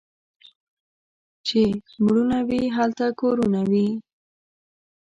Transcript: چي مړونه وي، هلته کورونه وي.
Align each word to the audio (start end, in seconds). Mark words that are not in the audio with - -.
چي 1.45 1.61
مړونه 2.03 2.39
وي، 2.47 2.61
هلته 2.77 3.05
کورونه 3.19 3.61
وي. 3.71 3.87